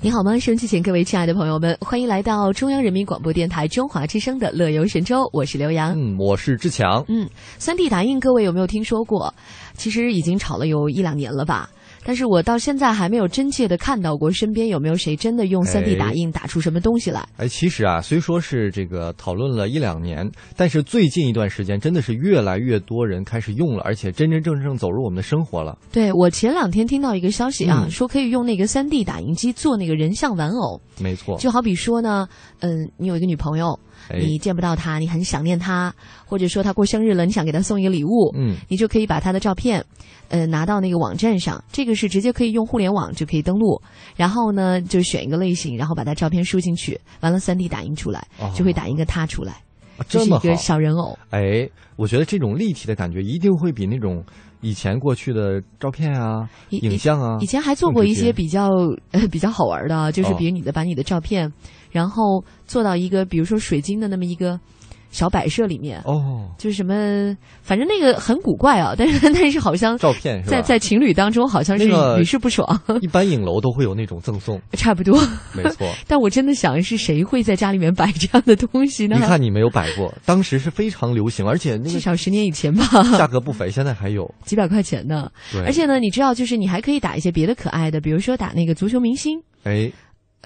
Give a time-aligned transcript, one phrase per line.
[0.00, 0.38] 你好吗？
[0.38, 9.34] 收机前各位亲爱的朋友们，欢迎来到中央人民广播电台中华之声的《乐游神州》，我是刘洋，嗯，我是志强，嗯，三 D 打印，各位有没有听说过？
[9.74, 11.68] 其实已经炒了有一两年了吧。
[12.08, 17.28] 但是我到现在还没有真切的看到过，身边有没有谁真的用三 D 打印打出什么东西来？
[17.36, 20.26] 哎，其实啊，虽说是这个讨论了一两年，
[20.56, 25.76] 但是最近一段时间真的是越来越多人开始用了，而且真真正正走入我们的生活了。
[25.92, 30.80] 对我前两天听到一个消息啊，说可以用那个三 D 打印机做那个人像玩偶。
[30.98, 32.26] 没错，就好比说呢，
[32.60, 33.78] 嗯，你有一个女朋友。
[34.14, 39.84] 你见不到他，你很想念他，或者说他过生日了，你想给他送一个礼物，嗯，你就可以把他的照片，
[40.28, 43.80] 呃，拿到那个网站上，这个是直接可以用互联网就可以登录，
[44.16, 49.62] 然后呢，就选一个类型，然后把他照片输进去，完了三 D 打印出来，就会打印个他出来，
[50.08, 51.18] 这是一个小人偶。
[51.30, 54.22] 哎，我觉得这种立体的感觉一定会比那种
[54.60, 58.70] 以前过去的照片啊、影像啊，以前还做过一些比较
[59.12, 61.52] 呃比较好玩的，就是比如你的把你的照片。
[61.90, 64.60] 然后做到一个，比如说水晶的那么一个
[65.10, 72.80] 小摆设里面哦，就是什么，反正那个很古怪啊， 但是但是好像照片在在情侣当中好像是屡试不爽。
[73.00, 75.18] 一般影楼都会有那种赠送， 差不多，
[75.54, 75.88] 没错。
[76.06, 79.16] 但我真的想，是谁会在家里面摆这样的东西呢？
[79.16, 82.84] 你看你没有摆过，当时是非常流行，而且那个至少十年以前吧，
[83.16, 85.30] 价格不菲，现在还有几百块钱呢。
[85.52, 89.90] 对，而且呢，你知道，就是你还可以打一些别的可爱的，比如说打那个足球明星，哎。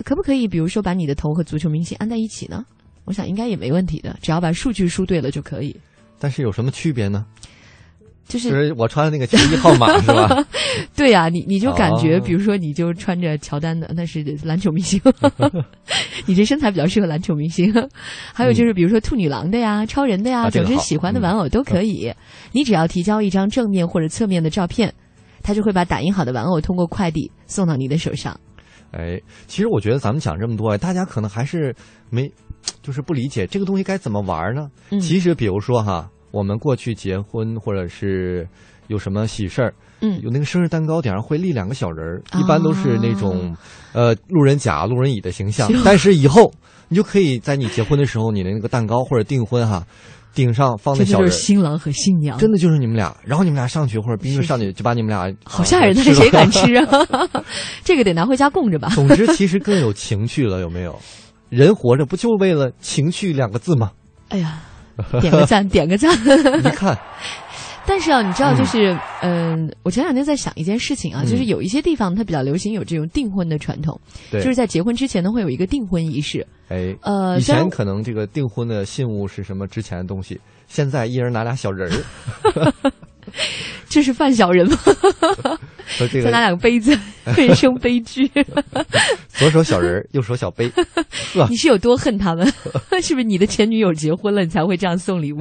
[0.06, 2.64] 可不可以，比如说把你的头和足球明星安在一起呢？
[3.05, 5.77] 我想应该也没问题的，只要把数据输对了就可以。
[6.18, 7.24] 但是有什么区别呢？
[8.29, 10.46] 就是我穿的那个球衣号码是吧？
[10.96, 14.98] 对呀，你你就感觉，比如说你就穿着乔丹的，那是篮球明星，
[16.24, 17.74] 你这身材比较适合篮球明星。
[18.33, 22.11] 还有就是，比如说兔女郎的呀、超人的呀，总之喜欢的玩偶都可以。
[22.52, 24.95] 你只要提交一张正面或者侧面的照片，
[25.42, 28.39] 他就会把打印好的玩偶通过快递送到你的手上。
[28.92, 31.74] 哎，其实我觉得咱们讲这么多，大家可能还是
[32.08, 32.30] 没，
[32.83, 34.69] 就是不理解这个东西该怎么玩呢？
[35.01, 38.47] 其实，比如说哈，我们过去结婚或者是
[38.89, 43.57] 有什么喜事儿，嗯，有那个生日蛋糕顶上会立两个小人儿，一般都是那种
[43.93, 45.70] 呃路人甲、路人乙的形象。
[45.85, 46.53] 但是以后
[46.89, 49.87] 你就可以在你结婚的时候，你的那个蛋糕或者订婚哈。
[50.35, 53.14] 顶上放那小人，新郎和新娘，真的就是你们俩。
[53.23, 57.07] 然后你们俩上去或者宾客上去，就把你们俩好吓人的，谁敢 吃啊？
[57.85, 58.89] 这个得拿回家供着吧。
[58.95, 60.99] 总之，其实更有情趣了，有没有？
[61.52, 63.92] 人活着不就为了情趣两个字吗？
[64.30, 64.63] 哎呀，
[65.20, 66.11] 点个赞， 点个赞。
[66.58, 66.98] 你看。
[67.85, 76.46] 但是啊，你知道，就是嗯，我前两天在想一件事情啊，就是有一些地方它比较流行有这种订婚的传统，就是在结婚之前呢会有一个订婚仪式。
[76.68, 82.73] 哎，呃，以前可能这个订婚的信物是什么值钱的东西，现在一人拿俩小人儿。
[83.89, 84.79] 这是犯小人吗？
[86.25, 86.98] 再拿两个杯子，
[87.37, 88.31] 人生悲剧。
[89.29, 90.70] 左手小人，右手小杯。
[91.51, 92.47] 你是有多恨他们？
[93.03, 95.39] 是不是你的前女友结婚了，你才会这样送礼物？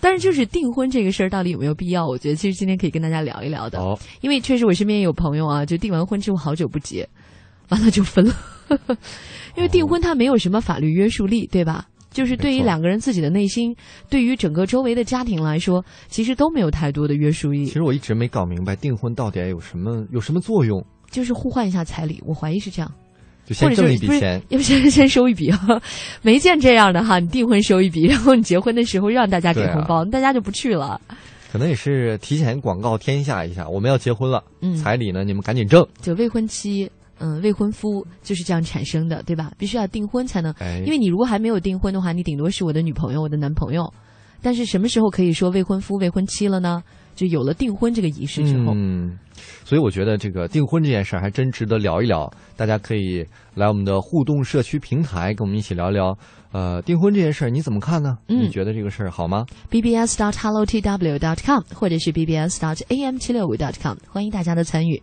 [0.00, 2.06] 但是就是订婚这个事儿，到底有没有必要？
[2.06, 3.78] 我觉得其实今天可以跟大家聊一聊的。
[3.78, 7.06] 哦，因为确实我身边也有朋友啊，就订完婚之后好久不结，
[7.68, 8.34] 完了就分了。
[9.56, 11.86] 因为订婚它没有什么法律约束力，对吧？
[12.10, 13.74] 就是对于两个人自己的内心，
[14.08, 17.66] 对于整个周围的家庭来说，其实都没有太多的约束力。
[17.66, 20.84] 其实我一直没搞明白订婚到底有什么有什么作用？
[21.10, 22.92] 就是互换一下彩礼，我怀疑是这样。
[23.46, 25.58] 就先挣一笔钱，要不先 先收一笔啊？
[26.20, 31.00] 没见这样的哈，你订婚收一笔，然后你结婚的时候让大家给红包，大家就不去了。
[31.50, 34.44] 可能也是提前广告天下一下，我们要结婚了，
[34.82, 35.86] 彩礼呢你们赶紧挣。
[36.02, 36.90] 就未婚妻。
[37.18, 39.52] 嗯，未婚夫就是这样产生的，对吧？
[39.58, 40.54] 必须要订婚才能，
[40.84, 43.92] 因为你如果还没有订婚的话，你顶多是我的女朋友、我的男朋友。
[44.40, 46.82] 但是什么时候可以说未婚夫、未婚妻了呢？
[47.16, 48.72] 就有了订婚这个仪式之后。
[48.76, 49.18] 嗯，
[49.64, 52.32] 所以我觉得这个订婚这件事儿还真值得聊一聊。
[52.56, 53.26] 大家可以
[53.56, 56.16] 来我们的互动社区平台，跟我们一起聊聊。
[56.52, 58.16] 呃，订婚这件事儿你怎么看呢？
[58.28, 65.02] 你觉得这个事儿好吗？bbs dot hello tw dot com 或者是 bbs dot am 七六五 dot com，欢迎大家的参与。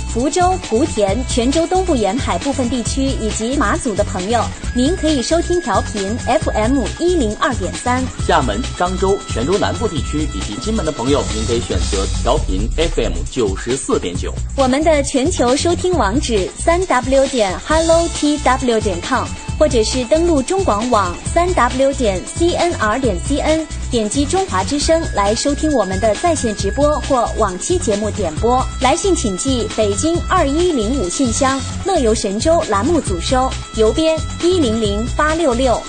[0.13, 4.43] 福州、莆田、泉州东部沿海部分地区以及马祖的朋友，
[4.75, 8.03] 您可以收听调频 FM 一零二点三。
[8.27, 14.33] 厦门、漳州、泉州南部地区以及金门的朋友，您可以选择调频 FM 九十四点九。
[14.57, 19.25] 我们的全球收听网址：三 W 点 Hello TW 点 com。
[19.59, 28.65] 或者是登录中广网三 w 点 cnr 点 cn，点击中华之声来收听我们的在线直播或往期节目点播。
[28.81, 35.79] 来信请寄北京二一零五信箱，乐游神州栏目组收，邮编一零零八六六。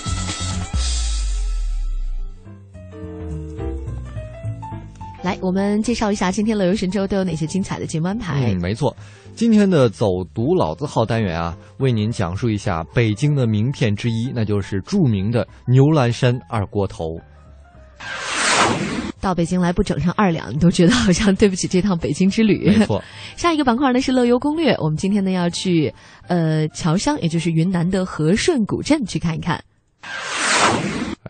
[5.23, 8.53] 来，我们介绍一下今天乐游神州都有哪些精彩的节目安排。
[8.53, 8.95] 嗯，没错。
[9.35, 17.19] 今天的走读老字号单元啊，为您讲述一下北京的名片之一，那就是著名的牛栏山二锅头。
[19.23, 22.69] 到北京来不整上二两，你都觉得好像对不起这趟北京之旅。
[22.77, 23.03] 没错。
[23.37, 25.95] 下一个板块呢是乐游攻略，我们今天呢要去
[26.27, 29.63] 呃侨乡，也就是云南的和顺古镇去看一看。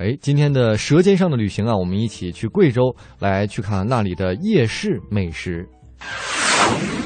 [0.01, 5.69] 哎，今天的舌尖上的旅行啊，我们一起去贵州来去看那里的夜市美食。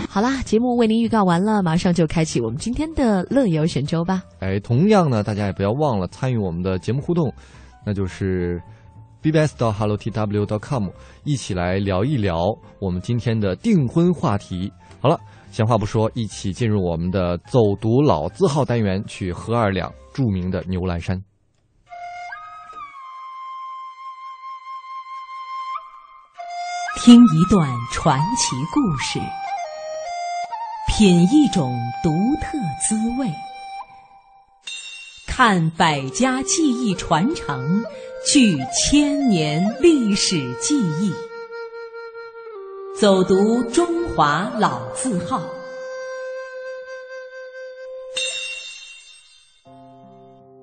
[0.09, 4.23] 好啦，节目为您预告完了，马上就开启我们今天的乐游神州吧。
[4.39, 7.31] 哎，同样呢，大家也不要忘了参与我们的节目互动，
[7.85, 8.63] 那就是
[9.27, 10.89] bbs 到 hellotw 到 com，
[11.25, 14.73] 一起来聊一聊我们今天的订婚话题。
[15.01, 15.19] 好了，
[15.51, 21.21] 闲话不说，一起进入我们的走读老字号单元，去喝二两著名的牛栏山，
[27.03, 29.19] 听一段传奇故事。
[30.89, 32.57] 品一种独特
[32.89, 33.29] 滋味，
[35.27, 37.85] 看百家技艺传承，
[38.25, 41.13] 聚千年历史记忆，
[42.99, 45.41] 走读中华老字号。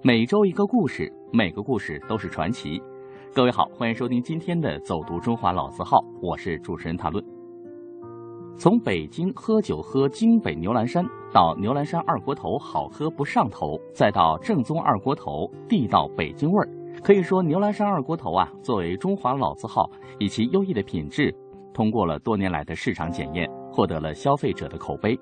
[0.02, 2.82] 每周一个故事，每个故事都是传奇。
[3.34, 7.24] 各位好，欢迎收听今天的《走读中华老字号》，我是主持人谭论。
[8.58, 16.70] 从北京喝酒喝京北牛栏山，到牛栏山二锅头好喝不上头，再到正宗二锅头地道北京味儿，
[17.04, 19.90] 可以说牛栏山二锅头啊，作为中华老字号，
[20.20, 21.36] 以其优异的品质，
[21.74, 25.20] 通过了多年来的市场检验，获得了消费者的口碑。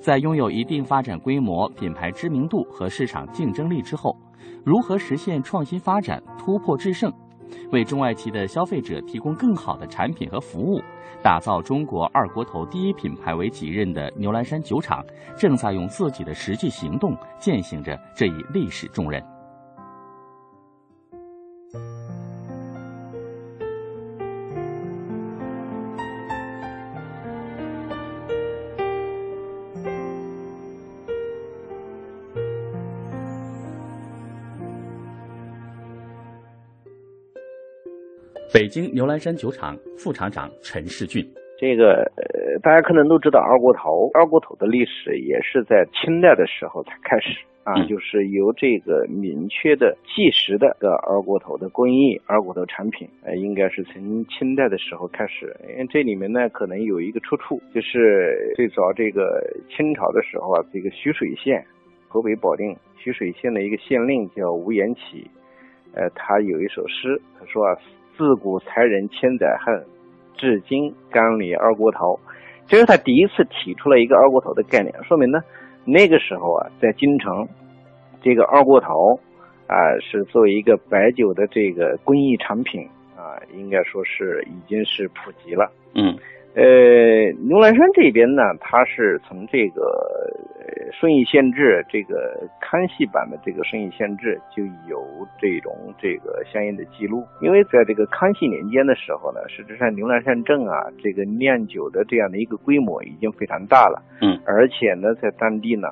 [0.00, 4.16] 在拥有一定发展规模、品牌知名度和市场竞争力之后，
[4.64, 7.12] 如何实现创新发展、突破制胜？
[7.72, 10.80] 为中外企的消费者提供更好的产品和服务，
[11.22, 15.04] 打造中国二锅头第一品牌为己任的牛栏山酒厂，
[15.36, 19.22] 正在用自己的实际行动践行着这一历史重任。
[38.68, 41.24] 京牛栏山酒厂副厂长陈世俊，
[41.58, 55.54] 这个呃，大家可能都知道二锅头，二锅头的历史也是在清代的时候才开始啊，就是由这个明确的计时的个二锅头的工艺，二锅头产品，呃，应该是从清代的时候开始。
[55.70, 61.64] 因为这里面呢，可能有一个出处，就是最早这个清朝的时候啊，这个徐水县，
[62.06, 65.28] 河北保定徐水县的一个县令叫吴延启，
[65.94, 67.76] 呃，他有一首诗，他说啊。
[68.18, 69.86] 自古才人千载恨，
[70.36, 72.18] 至今干里二锅头。
[72.66, 75.38] 这是他第一次提出了一个二锅头的概念，说明呢，
[75.84, 77.46] 那个时候啊，在京城，
[78.20, 79.18] 这个二锅头
[79.68, 82.82] 啊，是作为一个白酒的这个工艺产品
[83.16, 85.70] 啊，应该说是已经是普及了。
[85.94, 86.18] 嗯。
[86.58, 89.80] 呃，牛栏山这边呢，它是从这个
[90.92, 95.06] 《顺义县志》这个康熙版的这个《顺义县志》就有
[95.40, 95.72] 这种
[96.02, 97.22] 这个相应的记录。
[97.40, 104.02] 因为在这个康熙年间的时候呢，实际上牛栏山镇啊，这个酿酒的这样的一个规模已经非常大了。
[104.20, 105.86] 嗯，而且呢，在当地呢，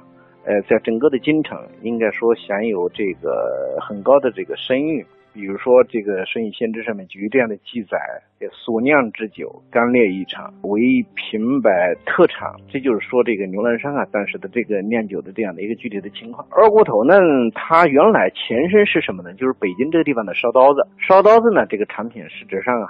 [0.45, 5.07] 呃，在整个的京城，应该说享有这个很高的这个声誉。
[5.37, 7.99] 比如说，这个《生意先知》上面就有这样的记载：
[8.51, 12.49] 所酿之酒干裂异常，为平白特产。
[12.73, 16.49] 这就是说，这个牛栏山啊，当时的这个酿酒的这样的一个具体的情况。
[16.51, 17.15] 二锅头呢，
[17.55, 19.35] 它原来前身是什么呢？
[19.35, 20.81] 就是北京这个地方的烧刀子。
[21.07, 22.89] 烧刀子呢，这个产品实质上啊，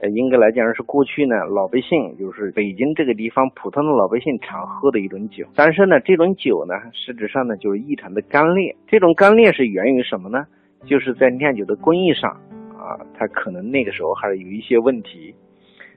[0.00, 5.46] 呃，应该来讲是过去呢老百姓就是北京这个地方普通的老百姓常喝的一种酒。
[5.54, 8.74] 但是呢，这种酒呢，实质上呢就是异常的干裂。
[8.88, 10.44] 这种干裂是源于什么呢？
[10.86, 12.30] 就是在酿酒的工艺上
[12.76, 15.34] 啊，它可能那个时候还是有一些问题。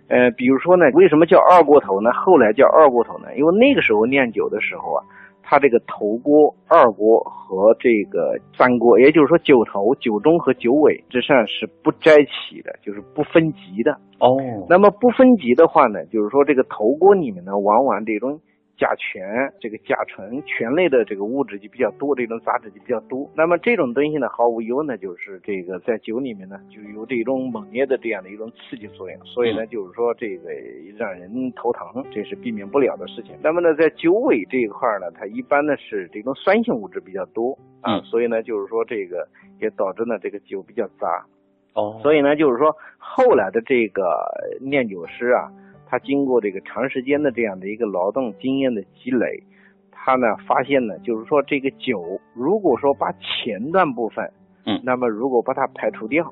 [0.07, 2.11] 呃，比如说呢，为什么叫二锅头呢？
[2.13, 3.35] 后来叫二锅头呢？
[3.37, 5.03] 因为那个时候酿酒的时候啊。
[5.43, 13.91] 它这个头锅、二锅和这个三锅，也就是说酒头、酒中和酒尾之上是不摘起的，就是不分级的。
[14.19, 18.39] 哦，那么不分级的话呢，就是说这个头锅里面呢，往往这种。
[18.81, 19.21] 甲醛，
[19.59, 23.29] 这个甲醇醛类的这个物质就比较多，这种杂质就比较多。
[23.35, 29.23] 那么这种东西呢，毫无疑问呢，就是这个在酒里面呢，就有这种猛烈的这样的一种刺激作用。
[29.23, 30.49] 所以呢，就是说这个
[30.97, 33.35] 让人头疼，这是避免不了的事情。
[33.43, 39.27] 那么呢，在酒尾这一块呢，它一般呢是这种酸性物质比较多啊，所以呢，就是说这个
[39.59, 41.23] 也导致呢这个酒比较杂。
[41.75, 44.03] 哦，所以呢，就是说后来的这个
[44.59, 45.51] 酿酒师啊。
[45.91, 49.43] 他经过这个长时间的这样的一个劳动经验的积累，
[49.91, 54.31] 他呢发现呢，就是说这个酒，如果说把前段部分，
[54.65, 56.23] 嗯，那么如果把它排除掉，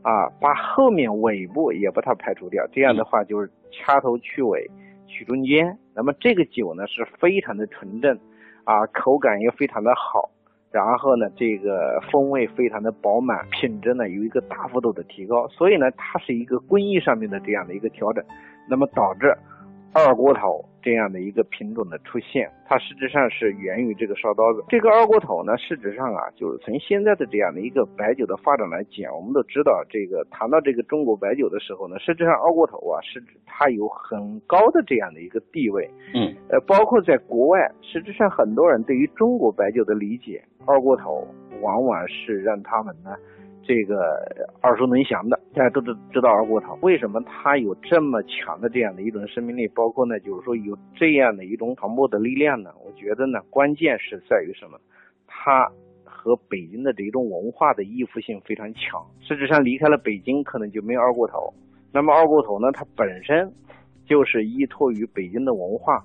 [0.00, 4.66] 啊，把后面尾部也把它排除掉，这样的话就是掐头去尾，
[5.06, 8.18] 取中间，那么这个酒呢是非常的纯正，
[8.64, 10.30] 啊，口感也非常的好。
[10.70, 18.24] 然后呢，这个风味非常的饱满，品质呢有一个大幅度的提高，所以呢，它是一个工艺上面的这样的一个调整，
[18.72, 19.36] 那么导致。
[19.94, 24.64] 二锅头这样的一个品种的出现，它实质上是源于这个烧刀子。
[24.70, 35.86] 这个二锅头呢，实质上啊，就是从现在的这样的一个白酒的发展来讲，我们都知道，这个谈到这个中国白酒的时候呢，实质上二锅头啊，是它有很高的这样的一个地位。
[36.14, 41.28] 嗯，呃，包括在国外，实质上很多人对于中国白酒的理解，二锅头
[41.60, 43.10] 往往是让他们呢。
[43.62, 43.96] 这个
[44.62, 52.70] 耳熟能详的，大家都知知道二锅头为什么它有这么强的这样的一种生命力，包括呢，就是说有这样的一种传播的力量呢？
[52.84, 54.78] 我觉得呢，关键是在于什么？
[55.26, 55.70] 它
[56.04, 59.04] 和北京的这种文化的依附性非常强。
[59.20, 61.52] 事实上离开了北京，可能就没有二锅头。
[61.92, 63.52] 那么二锅头呢，它本身
[64.06, 66.02] 就是依托于北京的文化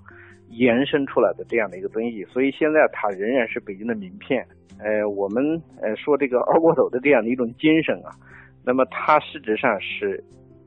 [0.49, 4.45] 延伸出来的这样的一个东西，所以现在它仍然是北京的名片。
[4.79, 8.11] 呃，我们呃说这个二锅头的这样的一种精神啊，
[8.63, 10.23] 那么它实质上是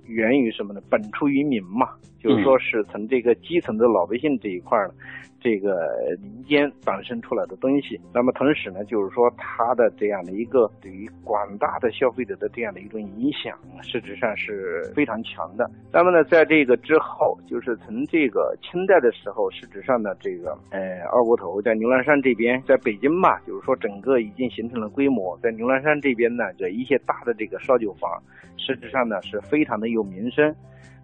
[0.07, 0.81] 源于什么呢？
[0.91, 4.95] 本出于民嘛，就是说是从这个基层的老百姓这一块呢。
[5.41, 5.89] 这个
[6.23, 15.69] 民间诞生出来的东西，那么同时呢，就是说它的这样的一个对于广大的消费者的这样的一种影响，实质上是非常强的。
[15.93, 28.11] 那么呢，在这个之后，就是从这个清代的时候，实质上呢，这个呃二锅头在牛栏山这边，在北京嘛，就是说整个已经形成了规模，在牛栏山这边呢，这一些大的这个烧酒坊，
[28.57, 30.55] 实质上呢是非常的有名声。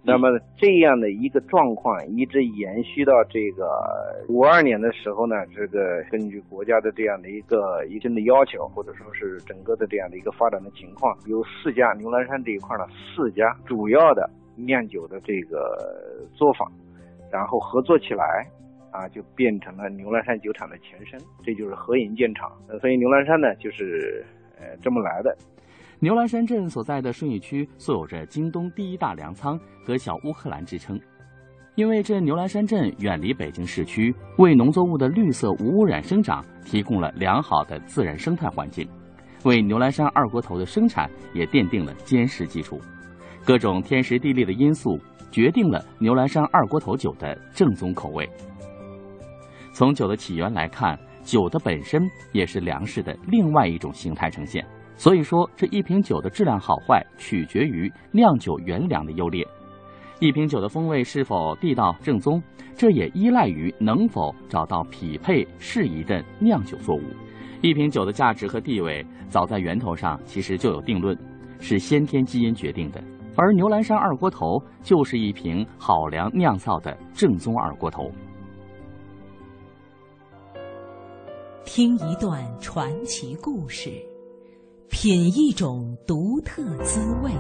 [0.07, 3.69] 那么这样的一个状况一直延续到这个
[4.29, 15.77] 五二年的时候呢，这个根据国家的这样的一个一定的要求，或者说是整个的这样的一个发展的情况，有四家牛栏山这一块呢，四家主要的酿酒的这个
[16.35, 16.71] 作坊，
[17.33, 18.47] 然后合作起来，
[18.93, 22.53] 啊，就变成了牛栏山酒厂的前身，这就是合营建厂。
[22.81, 24.25] 所以牛栏山呢，就是
[24.57, 25.37] 呃这么来的。
[25.99, 31.01] 牛栏山镇所在的顺义区素有着“京东第一大粮仓”和“小乌克兰”之称，
[31.75, 38.87] 因为这牛栏山镇远离北京市区，为农作物的绿色无污染生长提供了良好的自然生态环境，
[39.45, 42.79] 为牛栏山二锅头的生产也奠定了坚实基础。
[43.43, 45.01] 各种天时地利的因素
[45.31, 48.29] 决定了牛栏山二锅头酒的正宗口味。
[49.73, 54.63] 从酒的起源来看，酒的本身也是粮食的另外一种形态呈现。
[54.97, 59.47] 所以说，这一瓶酒的质量好坏取决于酿酒原粮的优劣，
[60.21, 62.43] 一瓶酒的风味是否地道正宗，
[62.75, 67.03] 这也依赖于能否找到匹配适宜的酿酒作物。
[67.61, 71.17] 一瓶酒的价值和地位，早在源头上其实就有定论，
[71.61, 73.03] 是先天基因决定的。
[73.37, 78.11] 而牛栏山二锅头就是一瓶好粮酿造的正宗二锅头。
[81.67, 83.91] 听一段传奇故事。
[84.89, 87.31] 品一种独特滋味，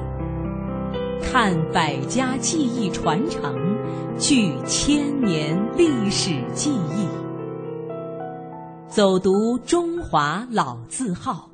[1.22, 3.54] 看百家技艺传承，
[4.18, 7.06] 聚千年历史记忆，
[8.88, 11.48] 走读中华老字号。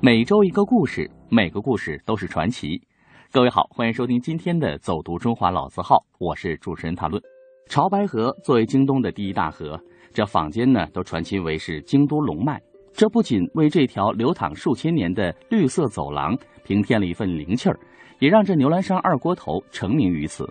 [0.00, 2.80] 每周一个故事，每个故事都是传奇。
[3.32, 7.22] 各位好，欢迎收听今天的《走读中华老字号》，我是主持人谭论。
[7.68, 9.80] 潮白河作为京东的第一大河。
[10.12, 12.60] 这坊间呢都传其为是京都龙脉，
[12.92, 17.78] 这不仅为这条流淌数千年的绿色走廊平添了一份灵气儿，
[18.18, 20.48] 也让这牛栏山二锅头成名于此。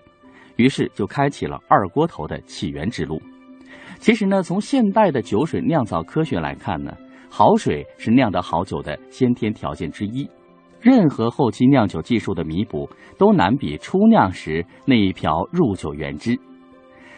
[0.58, 3.22] 于是就开启了二锅头的起源之路。
[4.00, 6.92] 其实呢，从现代的酒水酿造科学来看呢，
[7.30, 10.30] 好水是酿得好酒的先天条件之一。
[10.80, 16.38] 任何后期酿酒技术的弥补，都难比初酿时那一瓢入酒原汁。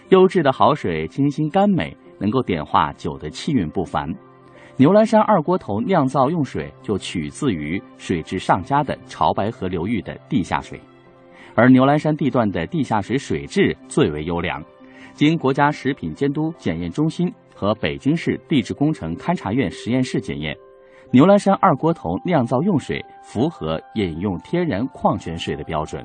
[0.10, 4.14] 优质的好水清新甘美，能够点化酒的气韵不凡。
[4.76, 10.82] 牛栏山二锅头酿造用水就取自于水质上佳的潮白河流域的地下水，
[11.54, 14.64] 而牛栏山地段的地下水水质最为优良。
[15.14, 20.58] 经国家食品监督检验中心和北京市地质工程勘察院实验室检验，
[21.12, 26.04] 牛栏山二锅头酿造用水符合饮用天然矿泉水的标准。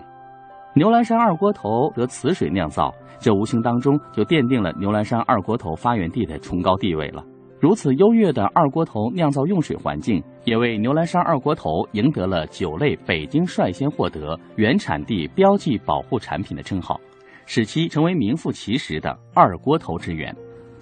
[0.79, 7.25] 牛栏山二锅头得此水酿造，这无形当中就奠定了牛栏山二锅头发源地的崇高地位了。
[7.59, 16.97] 如此优越的二锅头酿造用水环境，也为牛栏山二锅头赢得了酒类北京率先获得原产地标记保护产品的称号。
[17.45, 20.33] 使其成为名副其实的二锅头之源。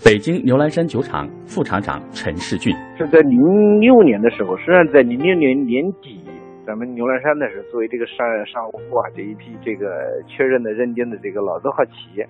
[0.05, 6.21] 北京牛栏山酒厂副厂长陈世俊是在零六年的时候，实际上在零六年年底，
[6.67, 12.29] 咱们牛栏山呢是作为这个上上户啊这一批这个确认的认定的这个老字号企业。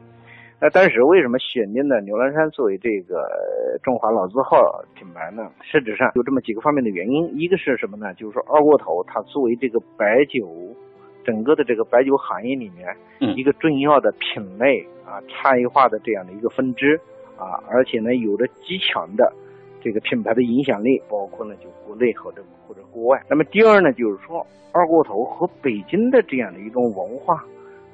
[0.61, 3.26] 那当时为什么选定了牛栏山作为这个
[3.83, 4.59] 中华老字号
[4.95, 5.50] 品牌呢？
[5.62, 8.12] 实质上有这么几个方面的原因，一个是什么呢？
[8.14, 10.47] 就是说二锅头它作为这个白酒。
[11.25, 12.87] 整个的这个白酒行业里面，
[13.35, 16.95] 一个重要的品类啊，差异化的这样的一个分支
[17.37, 19.33] 啊，而且呢，有着极强的
[19.87, 23.23] 这个品牌的影响力，包括呢就国内或者或者国外。
[23.31, 27.45] 那么第二呢，就是说二锅头和北京的这样的一种文化。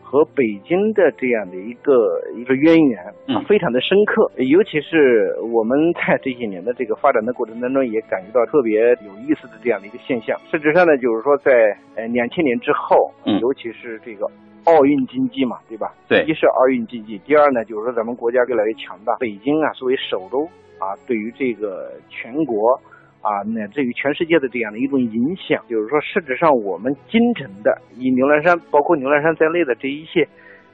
[0.00, 4.30] 和北京的这样的一个一个渊源啊，非常的深刻。
[4.36, 10.38] 尤其是我们在这些年的这个发展的过程当中，也感觉到特别有意思的这样的一个现象。
[10.50, 14.26] 事实上呢，就是说在呃两千年之后，尤其是这个
[14.64, 15.94] 奥运经济嘛，对吧？
[16.06, 20.46] 对，一是奥运经济，第二呢，就是说咱们国家越来越强大，北京啊作为首都
[20.82, 22.80] 啊，对于这个全国。
[23.22, 30.26] 啊，乃至于全世界的这样的一种影响，就是说，事实质上我们京城的以牛栏山，包括牛栏山在内的这一些，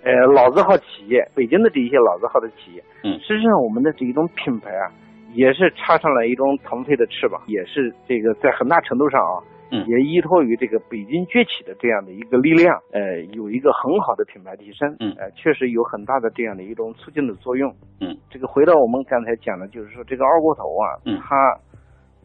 [0.02, 4.88] 呃，老字号企业，北京的这一些老字号的企业，嗯，实际上我们的这一种品牌啊，
[5.34, 21.34] 也是插上了一种腾飞的翅膀，也是这个在很大程度上啊，嗯，也依托于这个北京崛起的这样的一个力量，呃，有一个很好的品牌提升，嗯，呃，确实有很大的这样的一种促进的作用，嗯，这个回到我们刚才讲的，就是说这个二锅头啊，嗯，它。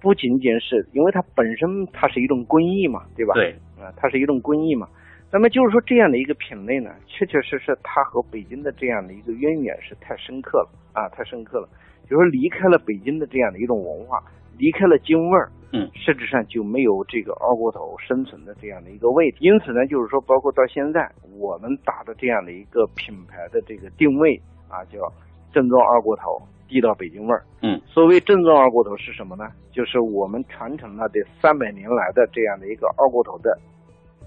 [0.04, 3.34] 不仅仅是因为它本身它是一种工艺嘛，对吧？
[3.36, 4.86] 对，啊，它是一种工艺嘛。
[5.32, 11.70] 那么就是说这样的一个品类呢，确确实实它和北京的这样的一个渊源是太深刻了啊，太深刻了。
[12.04, 14.24] 就是说离开了北京的这样的一种文化，
[14.58, 19.38] 离开了京味儿，嗯，实质上就没有这个二锅头生存的这样的一个位置。
[19.39, 24.39] 因此呢，就是说包括到现在我们打的这样的一个品牌的这个定位
[24.70, 25.00] 啊，叫
[25.52, 26.42] 正宗二锅头。
[26.66, 29.48] 地道北京味儿，嗯，所谓正宗二锅头是什么呢？
[29.72, 33.56] 就是我们传承了这三百年来的这样的一个二锅头的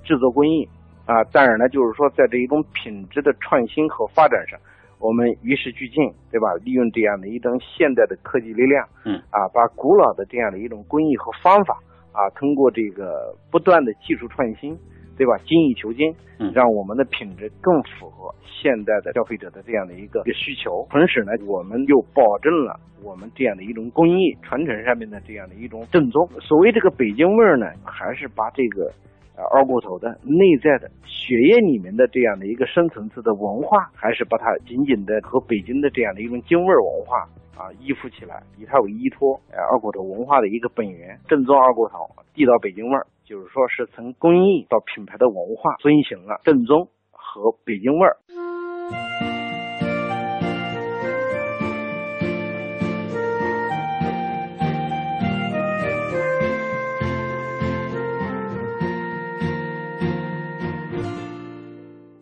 [0.05, 0.69] 制作工艺
[1.07, 1.25] 啊。
[1.33, 4.61] 当然呢，就是说在这一种品质的创新和发展上，
[4.99, 6.55] 我们与时俱进，对吧？
[6.65, 11.79] 利用这样的一种现代的科技力量，嗯，啊，把古老的这样的一种工艺和方法
[12.13, 14.77] 啊，通过这个不断的技术创新。
[15.19, 15.33] 对吧？
[15.47, 20.87] 精益求精，嗯让我们的品质更符合现代的消费者的这样的一个需求。
[20.91, 26.29] 同时呢，我们又保证了我们这样的一种工艺传承上面的这样的一种正宗。
[26.43, 28.93] 所谓这个北京味儿呢，还是把这个
[29.53, 37.19] 二锅头的内在的血液里面的这样的一个深层次的文化，还是把它紧紧的和北京的这样的一种京味文化
[37.57, 43.07] 啊依附起来，以它为依托，二锅头文化的一个本源，正宗二锅头，地道北京味儿。
[43.25, 48.17] 就是说，是从工艺到品牌的文化，遵循了正宗和北京味儿。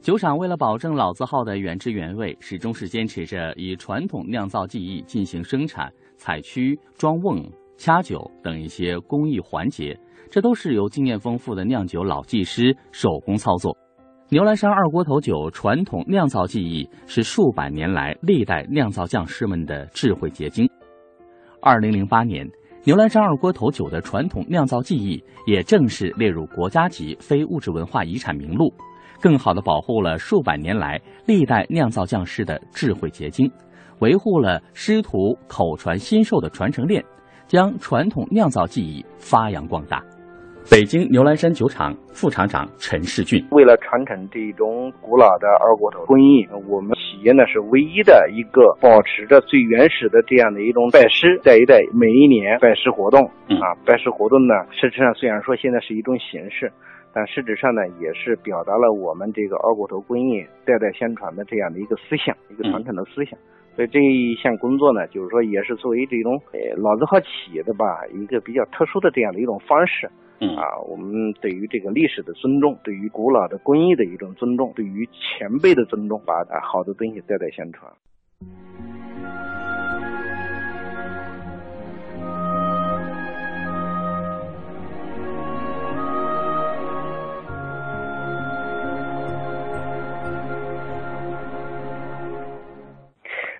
[0.05, 7.43] 酒厂为了保证老字号的原汁原味，始终是坚持着以传统酿造技艺进行生产、采曲、装瓮、
[7.79, 9.99] 掐酒等一些工艺环节。
[10.31, 13.75] 这都是由经验丰富的酿酒老技师手工操作。
[14.29, 20.69] 牛栏山二锅头酒传统酿造技艺是数百年来历代酿造匠师们的智慧结晶。
[21.63, 22.47] 二零零八年，
[22.85, 28.71] 牛栏山二锅头酒的传统酿造技艺也正式列入国家级非物质文化遗产名录，
[29.25, 33.51] 更好地保护了数百年来历代酿造匠师的智慧结晶，
[34.01, 37.03] 维护了师徒口传心授的传承链。
[37.47, 40.03] 将传统酿造技艺发扬光大。
[40.71, 53.21] 北京牛栏山酒厂副厂长陈世俊，为了传承这种古老的二锅头工艺，我们企业呢是唯一的一个保持着最原始的这样的一种拜师，在一代每一年拜师活动
[53.61, 56.73] 啊，拜师活动呢，实际上虽然说现在是一种形式，
[57.15, 63.39] 但实质上呢也是表达了我们这个二锅头工艺代代相传的这样的一个思想，一个传承的思想。
[63.77, 70.11] 所以这一项工作呢，就是说也是作为这种呃老字号企业的吧，一个比较特殊的这样的一种方式。
[70.41, 77.93] 嗯啊，我们对于这个历史的尊重，对于古老的工艺的一种尊重，对于前辈的尊重，把好的东西代代相传。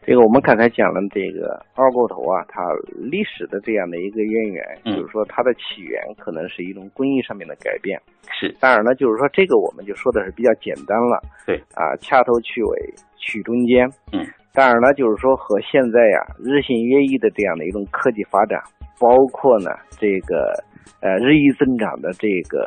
[0.07, 2.61] 这个我们刚才讲了，这个二锅头啊，它
[2.95, 7.99] 历史的这样的一个渊源，就是说它的起源可能是一种工艺上面的改变。
[8.39, 11.23] 是，当然了，就是说这个我们就说的是比较简单了。
[11.47, 13.89] 对，啊，掐头去尾，取中间。
[14.13, 14.21] 嗯，
[14.53, 18.61] 当然了，就是说和现在呀日新月异的这样的一种科技发展，
[19.01, 20.53] 包括呢这个
[21.01, 22.61] 呃日益增长的这个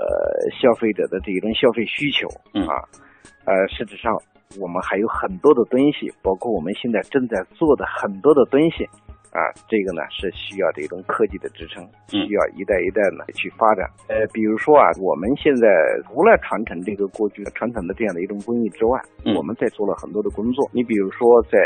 [0.60, 2.82] 消费者的这种消费需求，嗯啊，
[3.46, 4.12] 呃，实质上。
[4.60, 8.86] 我们还有很多的东西，包括我们现在正在做的很多的东西，
[9.36, 13.86] 啊，这个呢是需要这种科技的支撑，需要一代一代呢去发展。
[14.08, 15.68] 呃，比如说啊，我们现在
[16.08, 19.00] 除了传承这个过去传承的这样的一种工艺之外，
[19.36, 20.68] 我们在做了很多的工作。
[20.72, 21.60] 你比如说，在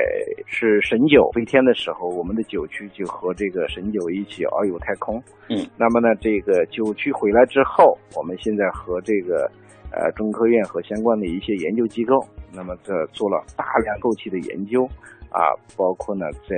[0.47, 5.21] 是神九飞天的时候，我们的酒区就和这个神九一起遨游太空。
[5.49, 9.49] 嗯，那么呢，这个酒区回来之后，我们现在和这个。
[9.91, 14.85] 呃，中科院和相关的一些研究机构，那么这做了大量后期的研究，
[15.29, 16.55] 啊，包括呢在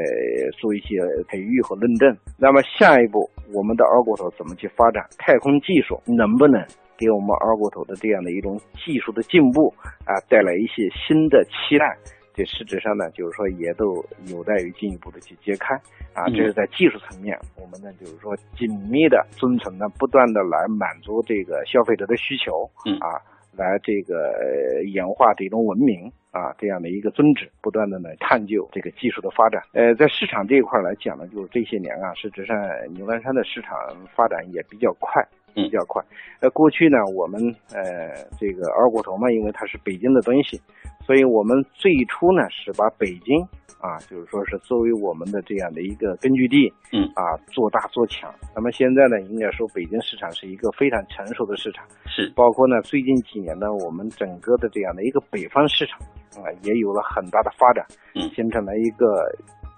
[0.60, 2.16] 做一些培育和论证。
[2.38, 5.04] 那么下一步，我们的二锅头怎么去发展？
[5.18, 6.64] 太空技术能不能
[6.98, 9.74] 给我们二锅头的这样的一种技术的进步
[10.06, 11.98] 啊，带来一些新的期待？
[12.34, 15.76] 这实质上呢，就是说也都有待于进一步的去揭开
[16.14, 16.28] 啊。
[16.30, 23.22] 这是在技术层面，我们呢就是说紧密的遵从呢，不断的来满足这个消费者的需求，嗯啊，
[23.56, 29.62] 来这个演化这种文明啊这样的一个宗旨，不断的呢探究这个技术的发展。
[29.74, 32.58] 呃，在市场这一块来讲呢，就是这些年啊，实质上
[32.94, 33.78] 牛栏山的市场
[34.16, 35.24] 发展也比较快。
[35.54, 36.04] 比较快，
[36.40, 37.40] 呃，过去呢，我们
[37.74, 40.60] 呃这个二锅头嘛，因为它是北京的东西，
[41.06, 43.42] 所以我们最初呢是把北京
[43.80, 48.34] 啊，就是说是作为我们的这样的一个根据地，嗯啊，做大做强。
[48.56, 56.00] 那么现在呢，应该说北京市场是一个非常成熟的市场，是包括呢最近几年呢，我们整个的这样的一个北方市场
[56.44, 57.86] 啊，也有了很大的发展，
[58.16, 59.32] 嗯，形成了一个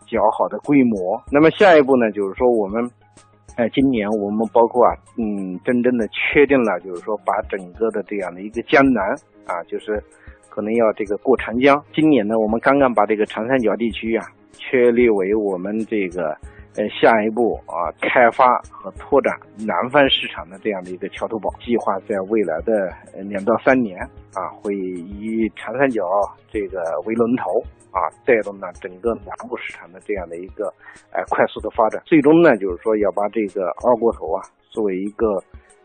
[0.08, 1.22] 较好的规模。
[1.32, 2.90] 那么下一步呢，就是说我们。
[3.56, 9.02] 哎，今年我们包括啊，嗯，真正的确定了，就是说把整个的这样的一个江南
[9.46, 10.04] 啊，就是
[10.50, 11.82] 可能要这个过长江。
[11.94, 16.36] 今年呢，我们刚刚把这个长三角地区啊确立为我们这个
[16.76, 19.34] 呃下一步啊开发和拓展
[19.66, 21.50] 南方市场的这样的一个桥头堡。
[21.64, 22.92] 计划在未来的
[23.24, 23.98] 两到三年
[24.34, 26.04] 啊，会以长三角
[26.52, 27.64] 这个为龙头。
[27.96, 30.66] 啊，带动呢整个南部市场的这样的一个，
[31.14, 32.04] 呃，快速的发展。
[32.06, 35.42] 最终呢，就是说要把这个二锅头啊，作为一个，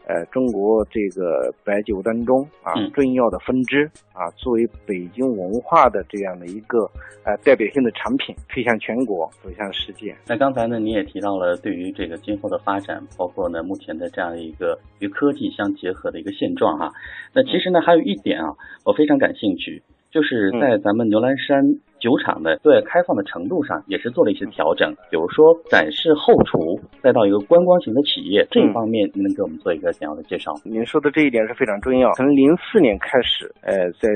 [0.09, 6.91] 呃，中国这个白酒当中啊重要的分支啊，作为北京文化的这样的一个，
[7.23, 10.13] 呃，代表性的产品，推向全国，走向世界。
[10.27, 16.91] 那刚才呢，你也提到了对于这个今后的发展，包括呢目前的这样的一个与科技相结合的一个现状哈。
[17.33, 18.51] 那其实呢，还有一点啊，
[18.85, 21.63] 我非常感兴趣，就是在咱们牛栏山。
[22.01, 30.51] 酒厂的对外开放的程度上也是做了一些调整，比如说展示后厨，再到一个观光型的企业这一方面，您能给我们做一个简要的介绍？
[30.65, 32.11] 您说的这一点是非常重要。
[32.15, 34.09] 从零四年开始，呃，在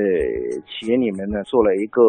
[0.65, 2.01] 企业里面呢做了一个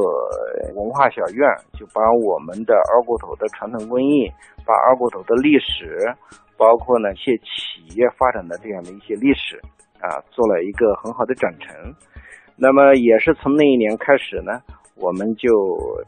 [0.81, 1.46] 文化小院，
[1.79, 4.33] 就把我们的二锅头的传统工艺，
[4.64, 6.09] 把二锅头的历史，
[6.57, 9.61] 包括呢一些企业发展的这样的一些历史
[10.01, 11.77] 啊，做了一个很好的展陈。
[12.57, 14.53] 那么也是从那一年开始呢。
[14.99, 15.51] 我们就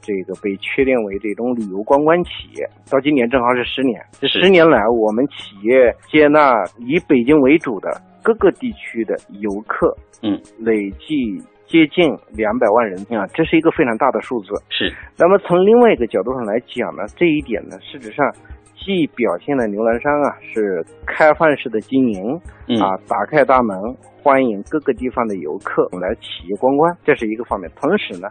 [0.00, 4.00] 这个被确定为这种旅游观光企业，到今年正好是十年。
[4.12, 7.90] 这十年来，我们企业接纳以北京为主的
[8.22, 14.54] 各个地区的游客，嗯，累计接近两百万人啊，这是一个非常大的数字。
[14.70, 14.90] 是。
[15.18, 18.24] 那么从另外一个角度上来讲呢，这一点呢，事实上
[18.88, 22.34] 既表现了牛栏山啊是开放式的经营，
[22.80, 23.76] 啊，打开大门
[24.22, 27.70] 欢迎各个地方的游客来企业观光，这是一个方面。
[27.76, 28.28] 同时呢。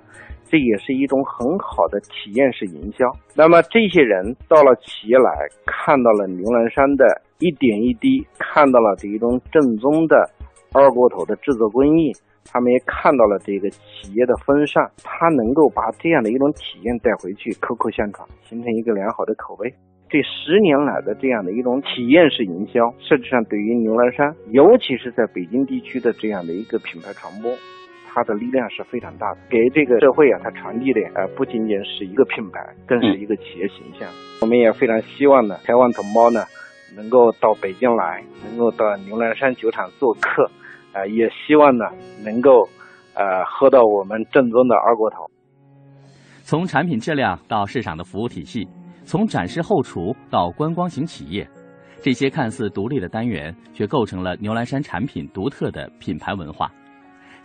[0.49, 3.05] 这也是一种很好的体验式营销。
[3.35, 5.29] 那么这些人到了企业来
[5.65, 7.03] 看到了牛栏山的
[7.39, 10.15] 一点一滴，看到了这一种正宗的
[10.71, 12.13] 二锅头的制作工艺，
[12.49, 19.69] 他们也看到了这个企业的风尚，他能够把这样的一种体验带回去，口口相传，形成一个良好的口碑。
[20.09, 27.51] 这十年来的这样的一种体验式营销，实际上对于牛栏山，尤其是在北京地区的这样的一个品牌传播。
[28.09, 34.09] 它的力量是非常大的，给这个社会啊，它传递的呃不仅仅是一个品牌，更是一个企业形象。
[34.41, 36.43] 我们也非常希望呢，台湾同胞呢
[36.95, 40.49] 能够到北京来，能够到牛栏山酒厂做客，
[40.93, 41.85] 啊，也希望呢
[42.25, 42.67] 能够
[43.13, 45.29] 呃喝到我们正宗的二锅头。
[46.41, 48.67] 从产品质量到市场的服务体系，
[49.07, 51.49] 从展示后厨到观光型企业，
[52.03, 56.69] 这些看似独立的单元，却构成了牛栏山产品独特的品牌文化。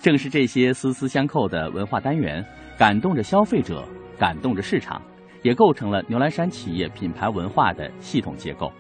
[0.01, 2.45] 正是这些丝丝相扣的文化单元，
[2.77, 3.85] 感动着消费者，
[4.19, 5.01] 感动着市场，
[5.43, 8.73] 也构成了牛栏山企业品牌文化的系统结构。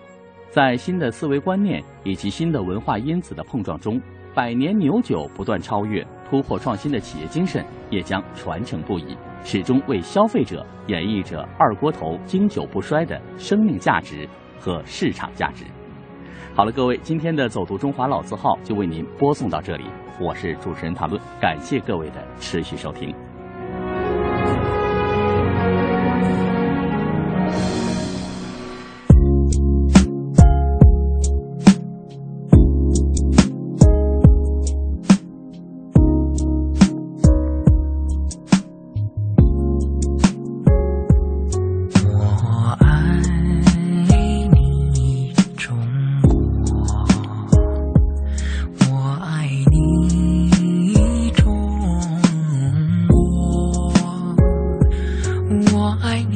[0.50, 4.02] 在新的思维观念以及新的文化因子的碰撞中，
[4.34, 14.28] 百年牛酒不断超越、突破创新的企业精神也将传承不已，始终为消费者演绎着二锅头经久不衰的生命价值
[14.58, 15.64] 和市场价值。
[16.54, 19.84] 好了，各位，今天的走读中华老字号就为您播送到这里。
[20.20, 23.14] 我是主持人谭论，感谢各位的持续收听。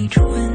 [0.09, 0.46] 从我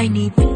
[0.00, 0.49] 爱你。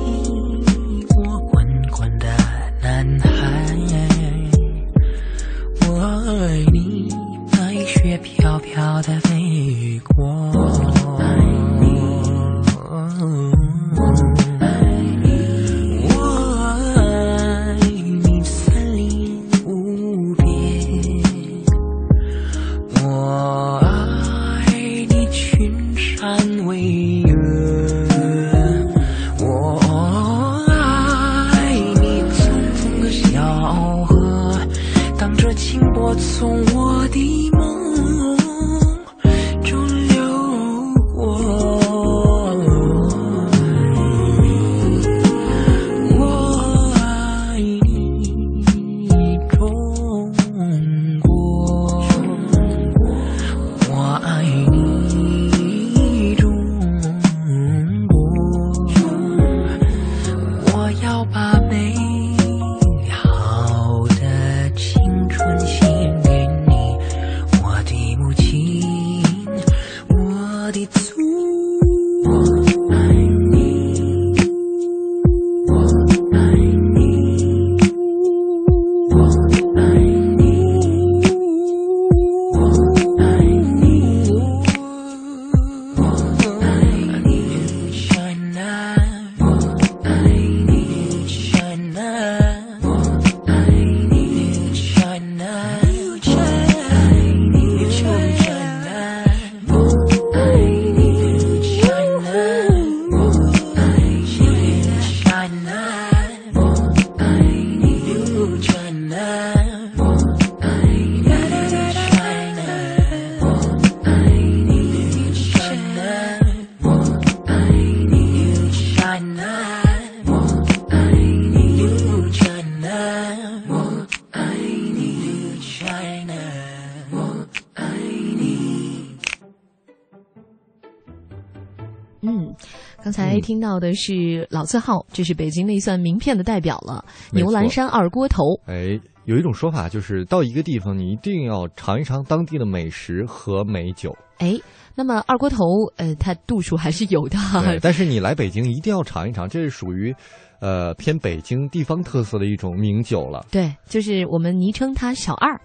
[133.45, 138.59] 听到的是老字号，这是北京那算名片的代表了——牛栏山二锅头。
[138.65, 144.17] 哎，有一种说法就是到一个地方，你一定要尝一尝当地的美食和美酒。
[144.39, 144.59] 哎，
[144.95, 145.59] 那么二锅头，
[145.97, 147.39] 呃，它度数还是有的。
[147.83, 150.15] 但是你来北京一定要尝一尝，这是属于。
[150.61, 153.45] 呃，偏北京地方特色的一种名酒了。
[153.51, 155.61] 对，就是我们昵称它小二，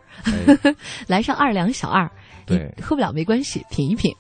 [1.08, 2.12] 来上二两小二。
[2.58, 4.14] 对，喝不了没关系，品一品。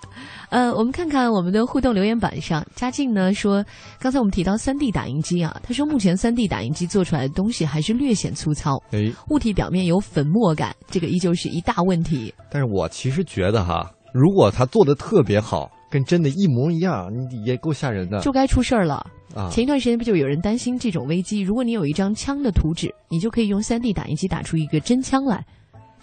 [0.50, 3.63] 呃，我们看看我们的互动留言板上，嘉靖呢说，
[4.00, 12.34] 刚才我们提到三 D 打印机啊，他说目前三 D 打印机做出来的东西还是略显粗糙，哎，物体表面有粉末感，这个依旧是一大问题。
[12.50, 15.70] 但是我其实觉得哈，如果他做的特别好。
[15.92, 19.50] 跟真的一模一样，你也够吓人的，就该出事儿了啊！
[19.52, 21.39] 前一段时间不就有人担心这种危机？
[21.39, 25.44] 如果你有一张枪的图纸，你就可以用三 D 打印机打出一个真枪来。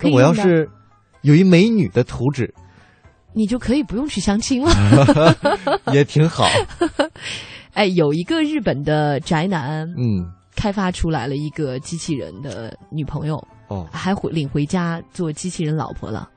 [0.00, 0.68] 那我要是
[1.26, 2.54] 有一美女的图纸，
[3.34, 4.70] 你就可以不用去相亲了，
[5.92, 6.46] 也挺好。
[7.74, 13.36] 哎，有一个日本的宅男，嗯，开发出来了一个机器人的女朋友，
[13.66, 16.30] 哦，还回领回家做机器人老婆了。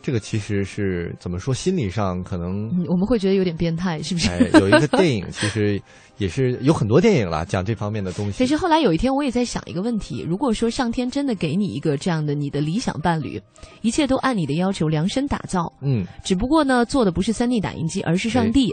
[0.00, 1.52] 这个其实是怎么说？
[1.52, 4.30] 心理上可能我们会觉得有点变态，是不是？
[4.30, 5.80] 哎有一个电影，其实
[6.18, 8.38] 也是有很多电影了，讲这方面的东西。
[8.38, 13.40] 其实后来有一天，我也在想一个问题：如果说上天真的给你一个这样的你的理想伴侣，
[13.80, 18.72] 一切都按你的要求量身打造，嗯，只不过呢，做的不是三 D 打印机，而是上帝，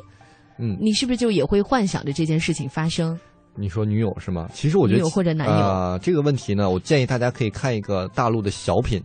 [0.59, 3.19] 嗯，你是不是就也会幻想着这件事情发生？
[3.55, 4.47] 你说女友是吗？
[4.53, 9.01] 其实我觉得女友或者男友啊，这个问题呢，我建议大家可以看一个大陆的小品。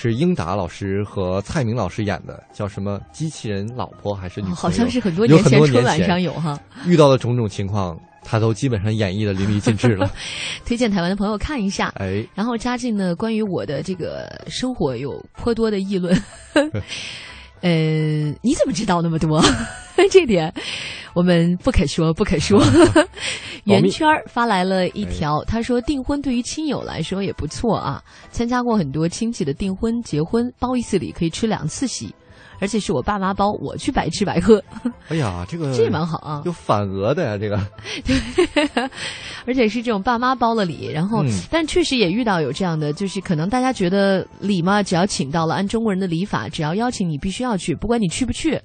[0.00, 3.00] 是英达老师和蔡明老师演的，叫什么？
[3.10, 4.48] 机器人老婆还是女？
[4.50, 6.56] 好像是很多年前春晚上有哈。
[6.86, 10.08] 遇到的种种情况，他都基本上演绎的淋漓尽致了。
[10.64, 11.92] 推荐台湾的朋友看一下。
[11.96, 16.16] 哎，然后嘉靖呢，关于我的这个生活有颇多的议论。
[17.60, 17.70] 呃，
[18.42, 19.42] 你怎么知道那么多？
[20.10, 20.52] 这点
[21.12, 22.62] 我们不可说，不可说。
[23.64, 28.02] 圆圈发来了一条，他说订婚对于亲友来说也不错啊。
[28.30, 32.14] 参加过很多亲戚的订婚、结婚，包一次礼可以吃两次席，
[32.60, 34.62] 而且是我爸妈包，我去白吃白喝。
[35.08, 37.60] 哎呀，这个这蛮好啊，有反额的呀，这个。
[38.04, 38.90] 对，
[39.46, 48.60] 而且是这种爸妈包了礼，然后但确实也遇到有这样的，就是可能大家觉得礼嘛，只要请到了，按中国人的礼法，只要邀请你必须要去，不管你去不去。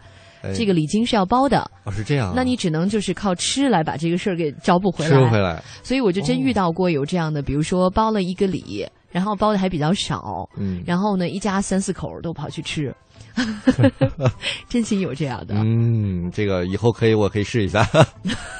[0.53, 2.34] 这个礼金是要包的哦，是这样。
[2.36, 5.10] 那你只能就是靠吃来把这个事儿给找补回来。
[5.10, 5.63] 吃回来。
[5.82, 12.93] 所以我就真遇到过有这样的，比如说包了一个礼，然后包的还比较少，嗯，然后呢一家三四口都跑去吃，
[14.69, 15.56] 真心有这样的。
[15.58, 17.88] 嗯，这个以后可以，我可以试一下。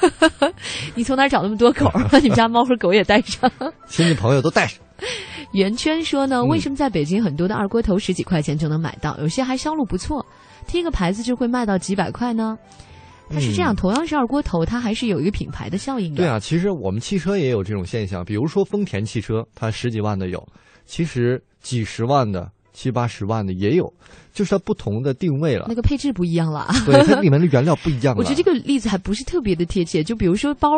[0.96, 1.90] 你从哪找那么多狗？
[2.12, 3.52] 把 你们家猫和狗也带上，
[3.88, 4.80] 亲戚朋友都带上。
[5.54, 10.26] 圆圈说呢，为什么在北京很多的二锅头十几块钱就能买到，有些还销路不错？
[10.68, 12.58] 贴个牌子就会卖到几百块呢？
[13.30, 16.18] 它是这样，同样是二锅头，它还是有一个品牌的效应的。
[16.18, 20.46] 对啊，其实我们汽车也有这种现象，比如说丰田汽车，它十几万的有，
[20.86, 23.94] 其实几十万的、七八十万的也有，
[24.34, 25.66] 就是它不同的定位了。
[25.70, 28.16] 那个配置不一样了，对，它里面的原料不一样。
[28.20, 30.70] 我觉得这个例子还不是特别的贴切，就比如说包，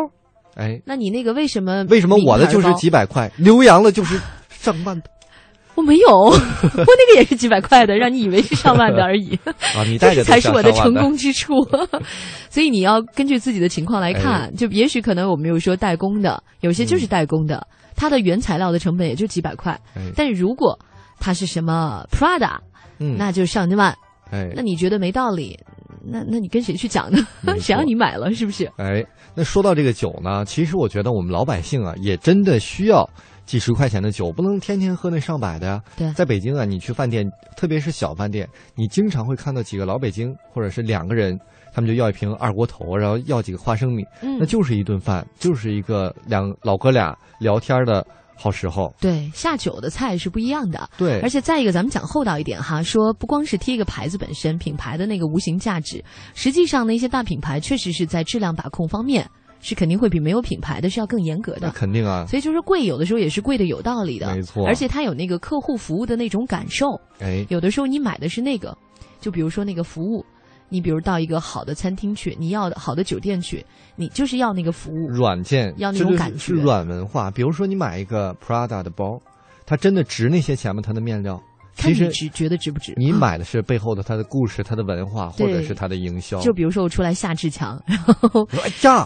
[0.54, 1.84] 哎，那你那个为什么？
[1.88, 5.10] 为什么我的就是几百块，刘洋的就是上万的？
[5.76, 6.32] 我没有，我
[6.72, 9.38] 那个也是几百块的，让你以为是上万的而已。
[9.76, 11.52] 啊，你带着才是我的成功之处。
[12.48, 19.78] 所以你要根据自己的情况来看，就也许可能我们有说代工的，有些就是代工的，它的原材料的成本也就几百块。
[20.14, 20.78] 但是如果
[21.18, 22.58] 它是什么 Prada，
[22.98, 23.96] 嗯，那就上万。
[24.30, 25.58] 哎，那你觉得没道理？
[26.08, 27.18] 那那你跟谁去讲呢？
[27.60, 28.32] 谁让你买了？
[28.34, 28.70] 是不是？
[28.76, 33.08] 哎，那说到这个酒呢，其实我觉得我们老百姓啊，也真的需要。
[33.46, 35.80] 几十块钱的酒不能天天喝那上百的呀。
[35.96, 37.24] 对，在北京啊，你去饭店，
[37.56, 38.44] 特别是小饭店，
[38.74, 41.38] 你经常会看到几个老北京，或者是两个人，
[41.72, 48.04] 他们就要一瓶二锅头，然后要几个花生米，嗯，那就是一顿饭，就是一个两老哥俩聊天的
[48.36, 48.94] 好时候。
[49.00, 50.88] 对，下酒的菜是不一样的。
[50.96, 59.28] 对，而且再一个，咱们讲厚道一点哈，说不光是贴一个牌子本身，品牌的那个无形价值，实际上呢，一些大品牌确实是在质量把控方面。
[59.58, 62.26] 是肯定会比没有品牌的是要更严格的，肯定啊。
[62.26, 64.64] 所以就是贵，有的时候也是贵的有道理的，没错。
[64.66, 66.88] 而且它有那个客户服务的那种感受。
[67.20, 68.76] 哎，有的时候你买的是那个，
[69.18, 70.24] 就比如说那个服务，
[70.68, 73.64] 你比如到一个好的餐厅去，你要好的酒店去，
[73.94, 77.30] 你就是要那个服务软件，要那种感觉是软文化。
[77.30, 79.20] 比如说你买一个 Prada 的包，
[79.64, 80.82] 它真的值那些钱吗？
[80.84, 81.40] 它的面料？
[81.76, 82.94] 其实值觉得值不值？
[82.96, 86.40] 你买的是背后的它的故事、它的文化，或者是它的营销。
[86.40, 88.48] 就比如说我出来夏志强，然后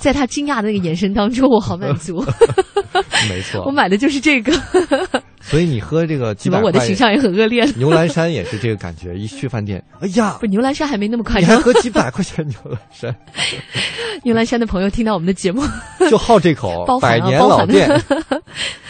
[0.00, 2.24] 在他惊讶的那个眼神当中，我好满足。
[3.28, 4.52] 没错，我买的就是这个。
[5.40, 7.64] 所以你喝这个几百 我的形象也很恶劣。
[7.76, 11.40] 牛栏山也是这个感觉，一去饭店，哎呀，不，牛栏山还没那么快。
[11.40, 13.14] 你还喝几百块钱牛栏山？
[14.22, 15.62] 牛栏山的朋友听到我们的节目，
[16.10, 17.88] 就好这口百年老店。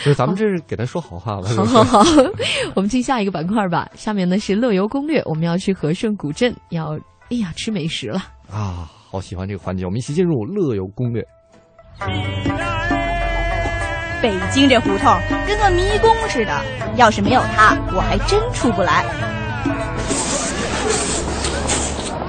[0.04, 1.48] 就咱们这是给他说好话了。
[1.66, 2.12] 好好好，
[2.74, 3.88] 我们进下一个板块吧。
[3.94, 6.98] 下面呢是乐游攻略，我们要去和顺古镇，要
[7.30, 8.20] 哎呀吃美食了
[8.50, 8.90] 啊！
[9.10, 11.22] 好喜欢这个环节，我们一起进入乐游攻略。
[14.22, 16.60] 北京这胡同跟个迷宫似的，
[16.96, 19.04] 要是没有它，我还真出不来。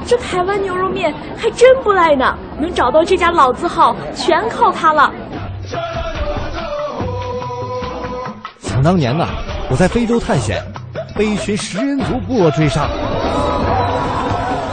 [0.08, 5.12] 这台湾牛肉面还真不赖呢，能找到这家老字号，全靠它了。
[8.82, 9.28] 想当年呐，
[9.70, 10.60] 我在非洲探险，
[11.16, 12.90] 被一群食人族部落追杀，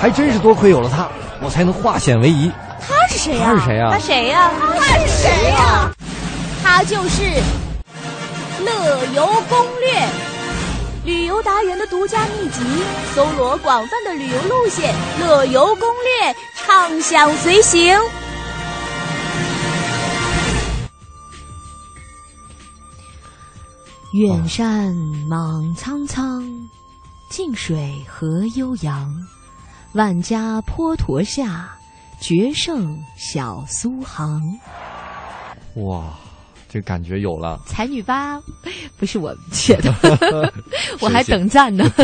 [0.00, 1.06] 还真是多亏有了他，
[1.42, 2.50] 我才能化险为夷。
[2.80, 3.44] 他是谁呀？
[3.44, 3.90] 他是谁呀？
[3.92, 4.50] 他谁呀？
[4.80, 5.90] 他是谁呀？
[6.64, 7.22] 他就是
[8.64, 10.00] 《乐游攻略》，
[11.04, 12.62] 旅游达人的独家秘籍，
[13.14, 15.86] 搜罗广泛的旅游路线，《乐游攻
[16.22, 17.94] 略》畅享随行。
[24.12, 24.94] 远山
[25.28, 26.42] 莽苍苍，
[27.28, 29.14] 近水何悠扬，
[29.92, 31.68] 万家坡驼下，
[32.18, 34.42] 绝胜小苏杭。
[35.74, 36.18] 哇！
[36.68, 38.40] 这感觉有了，才女吧？
[38.98, 40.52] 不是我写的，
[41.00, 41.90] 我还等赞呢。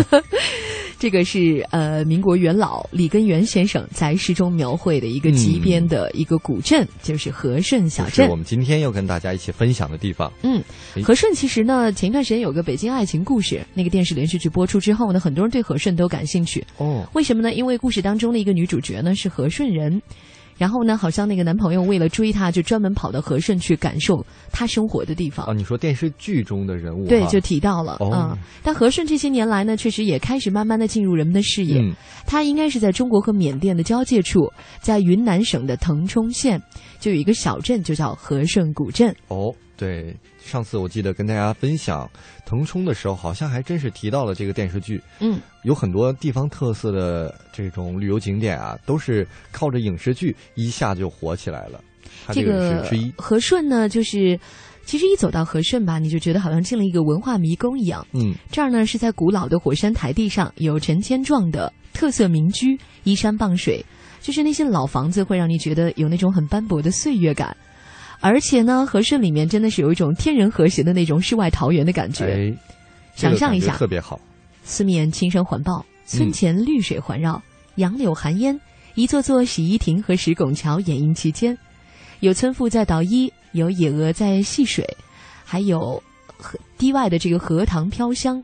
[0.96, 8.26] 这个是呃，民国元老李根源先生在诗中描绘的一个极边的一个古镇，就是和顺小镇。
[8.30, 10.32] 我们今天要跟大家一起分享的地方。
[10.42, 10.62] 嗯，
[11.02, 16.64] 和顺其实呢，前一段时间有个《北京爱情故事》那个电视连续剧播出之后呢，很多人对和顺都感兴趣。
[16.78, 17.52] 哦，为什么呢？
[17.52, 20.00] 因为故事当中的一个女主角呢是和顺人。
[20.56, 25.46] 然后呢，好像那个男朋友为了追她，就专门跑到和顺去感受她生活的地方。
[25.46, 27.06] 啊，你说电视剧中的人物？
[27.06, 28.38] 对，就提到了啊。
[28.62, 31.82] 但和顺这些年来呢，确实也开始慢慢的进入人们的视野。
[32.26, 34.40] 它应该是在中国和缅甸的交界处，
[34.80, 36.62] 在云南省的腾冲县，
[36.98, 39.14] 就有一个小镇，就叫和顺古镇。
[39.28, 40.14] 哦，对。
[40.38, 42.08] 上次我记得跟大家分享
[42.44, 45.02] 腾冲的时候，好像还真是提到了这个电视剧。
[45.20, 51.80] 嗯，有很多地方特色的这种旅游景点啊，都是靠着影视剧一下就火起来了。
[52.30, 54.38] 这个和顺呢，就是
[54.84, 58.06] 其实一走到和顺吧，你就觉得好像进了一个文化迷宫一样。
[58.12, 63.82] 嗯，这儿呢是在古老的火山台地上，有成千幢的特色民居，依山傍水，
[64.20, 67.56] 就是那些老房子会让你觉得有那种很斑驳的岁月感。
[68.24, 72.24] 而且呢，和顺里面真的是有一种天人和谐的那种世外桃源的感觉。
[72.24, 72.56] 哎，
[73.14, 74.18] 想象一下，特别好。
[74.62, 77.42] 四面青山环抱，村前绿水环绕，
[77.74, 78.58] 杨柳含烟，
[78.94, 81.56] 一座座洗衣亭和石拱桥掩映其间。
[82.20, 84.88] 有村妇在捣衣，有野鹅在戏水，
[85.44, 86.02] 还有
[86.38, 88.42] 河堤外的这个荷塘飘香。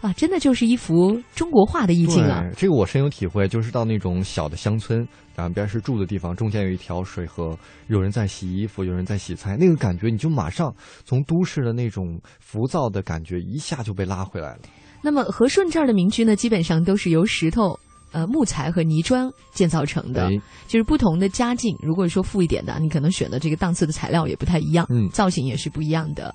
[0.00, 2.42] 啊，真的就是一幅中国画的意境啊！
[2.56, 7.54] 这个我深有体会，就是到那种小的乡村，两边是住的地方，中间有一条水河，
[7.88, 10.74] 有人在洗衣服，有人在洗菜，那个感觉你就马上
[11.04, 14.60] 从都市的那种浮躁的感觉一下就被拉回来了。
[15.02, 17.78] 那么和顺这儿的民居呢，基本上都是由石头、
[18.12, 20.30] 呃木材和泥砖建造成的，
[20.66, 26.34] 就是不同的家境，如果说富一点的，你可能选的这个档次的材料也不太一样，嗯，造型也是不一样的。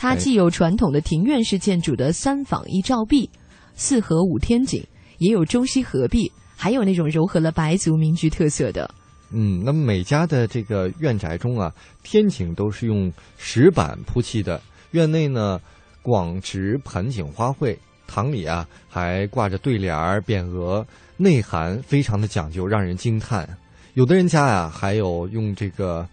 [0.00, 3.28] 它既有传统的庭院式建筑的三坊一照壁、
[3.74, 4.82] 四合五天井，
[5.18, 8.90] 也有中西合璧，还有那种糅合了白族民居特色的。
[9.30, 11.70] 嗯，那么每家的这个院宅中啊，
[12.02, 14.58] 天井都是用石板铺砌的，
[14.92, 15.60] 院内呢
[16.00, 17.76] 广植盆景花卉，
[18.06, 20.82] 堂里啊还挂着对联儿、匾额，
[21.18, 23.46] 内涵非常的讲究，让人惊叹。
[23.92, 26.08] 有的人家呀，还有用这个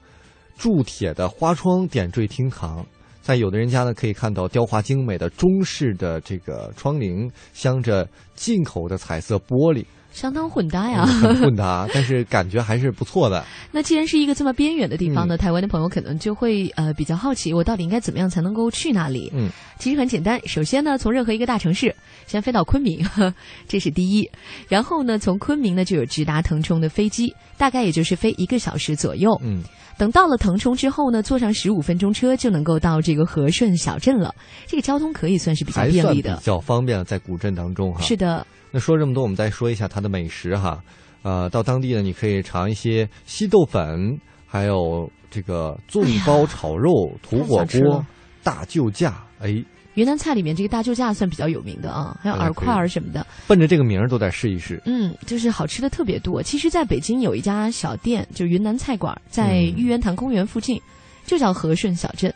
[0.57, 2.85] 铸铁的花窗点缀厅堂。
[3.27, 13.43] 在有的人家呢，可以看到雕花精美的中式的这个窗棂，镶着进口的彩色玻璃，相当混搭呀，混搭， 但是感觉还是不错的。
[13.69, 19.29] 那既然是一个这么边远的地方呢，台湾的朋友可能就会呃比较好奇，我到底应该怎么样才能够去那里？
[19.35, 21.93] 嗯，其实很简单，首先呢，从任何一个大城市
[22.27, 23.05] 先飞到昆明，
[23.67, 24.31] 这是第一，
[24.69, 29.37] 然后呢，从昆明呢就有直达腾冲的飞机，大概也就是飞一个小时左右。
[29.43, 29.61] 嗯。
[29.97, 34.33] 等到了腾冲之后呢，坐上十五分钟车就能够到这个和顺小镇了。
[34.65, 38.01] 这个交通可以算是比较便利的，比较方便，在古镇当中哈。
[38.01, 38.45] 是的。
[38.71, 40.79] 那说这么多，我们再说一下它的美食哈。
[41.23, 48.05] 呃，到当地呢，你可以尝一些稀豆粉，还有这个粽包炒肉、土火锅、
[48.43, 49.23] 大救驾。
[49.39, 49.63] 哎。
[49.97, 54.79] 云南菜里面这个大救驾算比较有名的啊，还有饵块儿什么的，奔着这个名儿都得试一试。
[54.85, 56.41] 嗯，就是好吃的特别多。
[56.41, 60.79] 其实，在北京有一家小店，就是云南菜馆，在玉渊潭公园附近，
[61.25, 62.31] 就叫和顺小镇。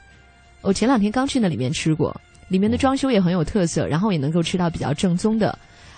[0.61, 5.55] 我前两天刚去那里面吃过，里面的装修也很有特色，然后也能够吃到比较正宗的，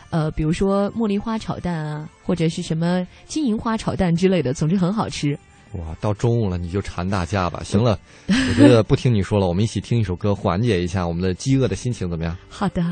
[0.09, 5.39] 呃，比如说茉莉花炒蛋啊，或者是什么金银花炒蛋之类的，总之很好吃。
[5.73, 7.61] 哇，到中午了你就馋大家吧。
[7.63, 7.97] 行了，
[8.27, 12.37] 我觉得不听你说了，我们一起听一首歌，缓解一下我们的饥饿的心情，怎么样？
[12.47, 12.83] 好的。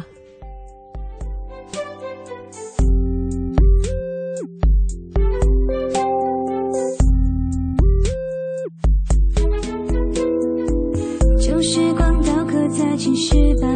[11.40, 13.71] 旧时光雕刻在青石板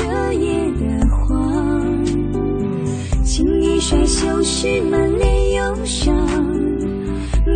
[0.00, 2.04] 彻夜的黄，
[3.22, 6.16] 轻易甩袖时满脸忧伤，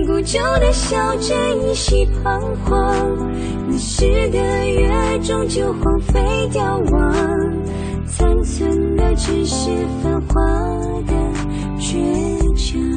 [0.07, 2.95] 古旧的笑着依稀彷徨。
[3.66, 6.20] 那时的月，终究荒废
[6.53, 7.14] 凋亡，
[8.07, 9.70] 残存的只是
[10.03, 10.34] 繁华
[11.07, 11.14] 的
[11.78, 11.97] 倔
[12.55, 12.93] 强。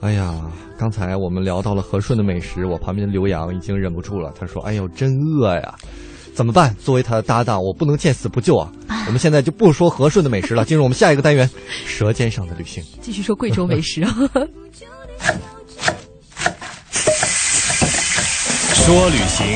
[0.00, 0.34] 哎呀，
[0.78, 5.74] 刚才我们聊到了和顺的美食，我旁边的刘洋已经忍不住了，他说：“哎呦，真饿呀，
[6.34, 6.74] 怎么办？
[6.82, 8.72] 作为他的搭档，我不能见死不救啊！
[9.06, 11.48] 我们现在就不说和顺的美食了，进入我们下一个单元——
[11.86, 12.82] 舌尖上的旅行。
[13.02, 14.10] 继续说贵州美食啊。
[18.72, 19.46] 说旅行，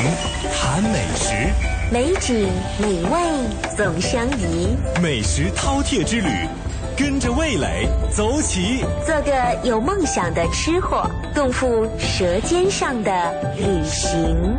[0.53, 1.33] 谈美食，
[1.91, 2.47] 美景
[2.79, 3.19] 美味
[3.75, 4.75] 总相宜。
[5.01, 6.29] 美食饕餮之旅，
[6.97, 9.31] 跟着味蕾走起，做个
[9.67, 13.11] 有梦想的吃货，共赴舌尖上的
[13.57, 14.57] 旅行。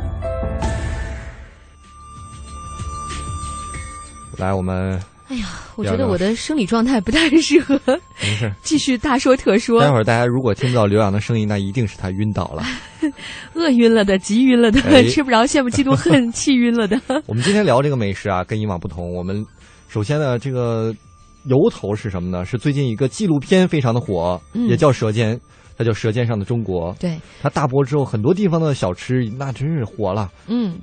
[4.37, 7.81] 来，我们哎呀，我觉得我的生理状态不太适合，
[8.21, 9.81] 没事，继续大说特说。
[9.81, 12.63] 待会儿大家如果听不到刘洋的声音，那一定是他晕倒了，
[13.55, 17.01] 饿晕了的，急晕了的，哎吃不着，羡慕嫉妒恨，气晕了的。
[17.25, 19.15] 我们今天聊这个美食啊，跟以往不同。
[19.15, 19.43] 我们
[19.89, 20.95] 首先呢，这个
[21.47, 22.45] 由头是什么呢？
[22.45, 25.37] 是最近一个纪录片非常的火，嗯也叫《舌尖》，
[25.79, 26.95] 它叫《舌尖上的中国》。
[26.99, 30.31] 对，它大播之后，很多地方的小吃那真是火了。
[30.49, 30.79] 嗯，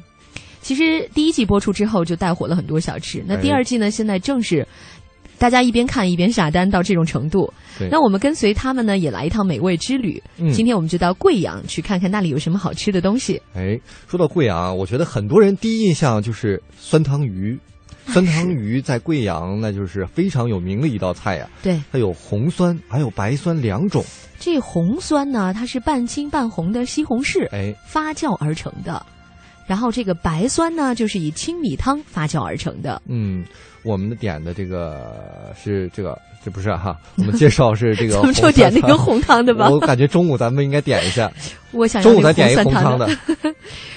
[0.61, 4.66] 其实第一季播出之后就带火了很多小吃，那第二季呢，现在正是
[5.38, 7.51] 大家一边看一边下单到这种程度。
[7.78, 10.22] 对那我们跟随他们呢，也来一趟美味之旅。
[10.38, 13.41] 嗯今天我们就到贵阳去看看那里有什么好吃的东西。
[13.55, 17.59] 哎，说到贵阳，我觉得很多人第一印象就是酸汤鱼。
[18.13, 24.03] 酸汤鱼在贵阳那就是非常有名的一道菜呀、对，它有红酸还有白酸两种。
[24.39, 29.03] 这红酸呢，它是半青半红的西红柿哎发酵而成的，
[29.68, 33.01] 然后这个白酸呢，就是以青米汤发酵而成的。
[33.07, 33.43] 嗯，
[33.84, 41.32] 我们点的这个是这个，这不是哈， 我们介绍是这个咱们就点那个红汤的吧我感觉中午咱们应该点一下。
[41.72, 43.09] 我想中午点一红红汤的。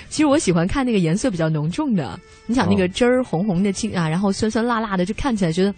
[0.09, 5.75] 其实我喜欢看那个颜色比较浓重的，你想那个汁儿红红的青啊，然后酸酸辣辣的，就看起来觉得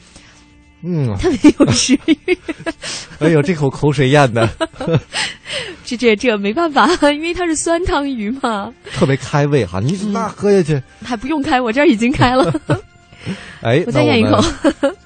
[0.83, 2.17] 嗯，特别有食欲。
[3.19, 4.49] 哎呦，这口口水咽的
[5.85, 9.81] 这这这没办法，因为它是酸汤鱼嘛，特别开胃哈！
[9.81, 12.53] 你嗯那喝下去，还不用开，我这儿已经开了。
[13.63, 14.41] 哎，我再咽一口。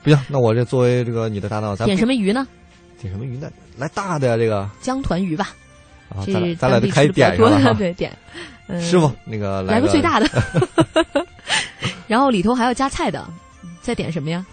[0.02, 2.46] 不行，那我这作为这个你的搭档，咱点什么鱼呢？
[3.00, 3.50] 点什么鱼呢？
[3.78, 5.48] 来大的呀，这个江团鱼吧，
[6.10, 7.74] 啊，这是咱俩咱俩就开点上了。
[7.74, 8.10] 对点。
[8.68, 10.28] 嗯师傅，那个个来个最大的，
[12.06, 13.26] 然后里头还要加菜的，
[13.82, 14.44] 再点什么呀？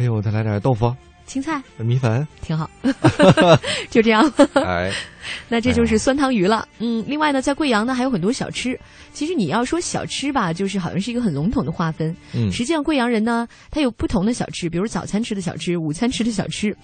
[0.00, 0.96] 哎呦，再来点豆腐，
[1.26, 2.70] 青菜、米粉，挺好，
[3.90, 4.32] 就这样。
[4.54, 4.90] 哎，
[5.46, 6.66] 那这就是酸汤鱼了。
[6.78, 8.80] 嗯，另外呢，在贵阳呢还有很多小吃。
[9.12, 12.16] 其实你要说小吃吧，就是好像是一个很笼统的划分。
[12.34, 16.74] 嗯，实际上贵阳人呢，他有不同的小吃，比如早餐吃的小吃，午餐吃的小吃。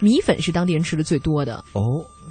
[0.00, 1.62] 米粉是当地人吃的最多的。
[1.74, 1.82] 哦，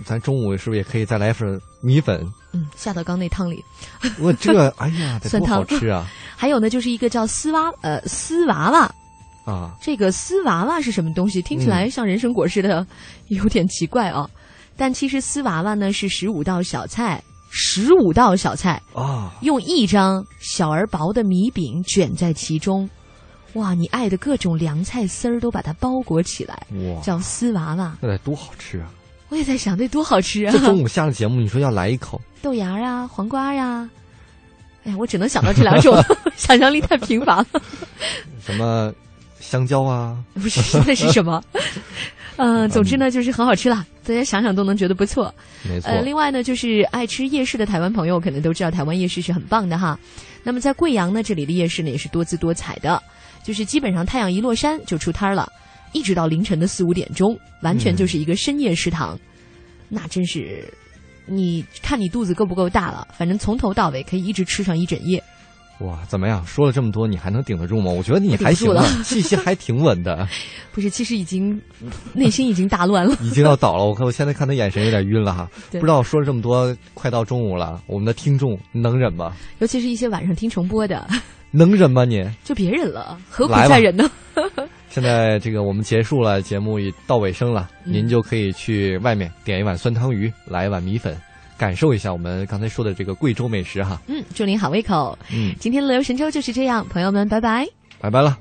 [0.03, 1.47] 咱中午是不是也可以再来份
[1.83, 2.19] 米粉？
[2.51, 3.63] 嗯，下到刚那汤里。
[4.19, 6.05] 我这，哎呀，酸汤好吃啊！
[6.35, 8.91] 还有呢，就是一个叫丝娃呃丝娃娃。
[9.45, 11.41] 啊，这个丝娃娃是什么东西？
[11.41, 12.85] 听起来像人参果似的，
[13.27, 14.29] 有点奇怪啊。
[14.77, 22.89] 但其实丝娃娃呢是十五道小菜，十五道小菜啊，用一张小而薄的米饼卷在其中，
[23.53, 28.89] 哇，你爱的各种凉菜丝儿都把它包裹起来，哇，叫丝娃娃，那得多好吃啊！
[29.29, 30.51] 我也在想，得多好吃啊！
[30.51, 33.87] 这中午下了节目，你说要来一口豆芽啊，黄瓜呀，
[34.83, 35.95] 哎呀，我只能想到这两种，
[36.37, 37.47] 想象力太贫乏了。
[38.43, 38.91] 什么？
[39.41, 41.43] 香蕉啊，不是，那是什么？
[42.37, 45.33] 嗯，总之呢，就是很好吃啦，大家想想都能觉得不错。
[45.67, 45.89] 没错。
[45.89, 49.99] 呃，另外呢，就是爱吃夜市的台湾朋友可能都知道，台湾夜市是很棒的哈。
[50.41, 53.01] 那么在贵阳呢，这里的夜市呢也是多姿多彩的，
[53.43, 55.51] 就是基本上太阳一落山就出摊了，
[55.91, 59.19] 一直到凌晨的四五点钟，完全就是一个深夜食堂。
[59.89, 60.63] 那真是，
[61.25, 63.07] 你看你肚子够不够大了？
[63.15, 65.21] 反正从头到尾可以一直吃上一整夜。
[65.81, 66.45] 哇，怎么样？
[66.45, 67.91] 说了这么多，你还能顶得住吗？
[67.91, 70.27] 我觉得你还行了， 气息还挺稳的。
[70.71, 71.59] 不是，其实已经
[72.13, 73.85] 内心已经大乱了， 已经要倒了。
[73.85, 75.49] 我看我现在看他眼神有点晕了哈。
[75.71, 79.33] 不知道说了这么多，快到中午了，我们的听众能忍吗？
[79.59, 81.07] 尤其是一些晚上听重播的，
[81.51, 82.05] 能忍吗？
[82.05, 84.09] 你就别忍了，何苦再忍呢？
[84.89, 91.17] 现在这个我们结束了，节目已到尾声了，您就可以去外面点一碗酸汤鱼，来一碗米粉。
[91.61, 95.15] 感受一下我们刚才说的这个贵州美食哈，嗯，祝您好胃口。
[95.31, 97.67] 嗯，今天的乐游神州就是这样，朋友们，拜拜，
[97.99, 98.35] 拜拜了。